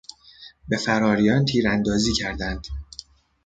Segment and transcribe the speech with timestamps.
[0.67, 2.67] به فراریان تیر اندازی کردند.